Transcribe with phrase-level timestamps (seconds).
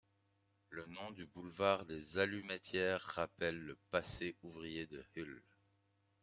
[0.71, 5.43] Le nom du boulevard des Allumettières rappelle le passé ouvrier de Hull.